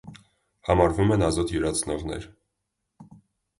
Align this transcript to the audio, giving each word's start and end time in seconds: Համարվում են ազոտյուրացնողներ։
Համարվում 0.69 1.13
են 1.17 1.27
ազոտյուրացնողներ։ 1.27 2.27